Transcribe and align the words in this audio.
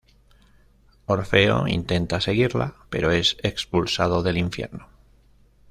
Orfeo 1.05 1.67
intenta 1.67 2.21
seguirla, 2.21 2.73
pero 2.89 3.11
es 3.11 3.37
expulsado 3.43 4.23
del 4.23 4.39
infierno. 4.39 4.89